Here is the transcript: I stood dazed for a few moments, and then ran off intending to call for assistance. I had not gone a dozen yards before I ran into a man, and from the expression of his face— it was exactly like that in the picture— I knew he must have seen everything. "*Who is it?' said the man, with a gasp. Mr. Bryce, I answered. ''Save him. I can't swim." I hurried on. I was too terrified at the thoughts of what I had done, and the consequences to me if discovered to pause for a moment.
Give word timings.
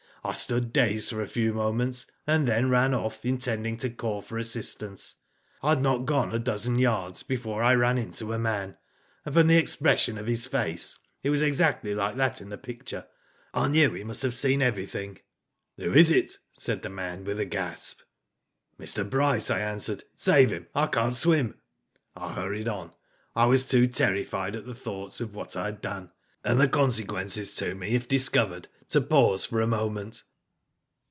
I 0.23 0.33
stood 0.33 0.71
dazed 0.71 1.09
for 1.09 1.23
a 1.23 1.27
few 1.27 1.51
moments, 1.51 2.05
and 2.27 2.47
then 2.47 2.69
ran 2.69 2.93
off 2.93 3.25
intending 3.25 3.75
to 3.77 3.89
call 3.89 4.21
for 4.21 4.37
assistance. 4.37 5.15
I 5.63 5.69
had 5.69 5.81
not 5.81 6.05
gone 6.05 6.31
a 6.31 6.37
dozen 6.37 6.77
yards 6.77 7.23
before 7.23 7.63
I 7.63 7.73
ran 7.73 7.97
into 7.97 8.31
a 8.31 8.37
man, 8.37 8.77
and 9.25 9.33
from 9.33 9.47
the 9.47 9.57
expression 9.57 10.19
of 10.19 10.27
his 10.27 10.45
face— 10.45 10.95
it 11.23 11.31
was 11.31 11.41
exactly 11.41 11.95
like 11.95 12.17
that 12.17 12.39
in 12.39 12.49
the 12.49 12.59
picture— 12.59 13.07
I 13.55 13.67
knew 13.67 13.93
he 13.95 14.03
must 14.03 14.21
have 14.21 14.35
seen 14.35 14.61
everything. 14.61 15.17
"*Who 15.77 15.91
is 15.91 16.11
it?' 16.11 16.37
said 16.51 16.83
the 16.83 16.89
man, 16.91 17.23
with 17.23 17.39
a 17.39 17.45
gasp. 17.45 18.01
Mr. 18.79 19.01
Bryce, 19.09 19.49
I 19.49 19.59
answered. 19.59 20.03
''Save 20.15 20.49
him. 20.51 20.67
I 20.75 20.85
can't 20.85 21.15
swim." 21.15 21.57
I 22.15 22.33
hurried 22.33 22.67
on. 22.67 22.91
I 23.35 23.47
was 23.47 23.67
too 23.67 23.87
terrified 23.87 24.55
at 24.55 24.67
the 24.67 24.75
thoughts 24.75 25.19
of 25.19 25.33
what 25.33 25.57
I 25.57 25.65
had 25.65 25.81
done, 25.81 26.11
and 26.43 26.59
the 26.59 26.67
consequences 26.67 27.53
to 27.53 27.75
me 27.75 27.95
if 27.95 28.07
discovered 28.07 28.67
to 28.89 28.99
pause 28.99 29.45
for 29.45 29.61
a 29.61 29.67
moment. 29.67 30.23